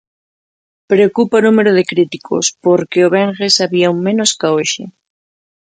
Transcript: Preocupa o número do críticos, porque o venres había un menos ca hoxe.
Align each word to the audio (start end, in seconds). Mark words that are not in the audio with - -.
Preocupa 0.91 1.35
o 1.39 1.43
número 1.47 1.71
do 1.77 1.83
críticos, 1.91 2.45
porque 2.65 2.99
o 3.07 3.11
venres 3.15 3.55
había 3.65 3.91
un 3.95 3.99
menos 4.07 4.29
ca 4.39 4.47
hoxe. 4.55 4.83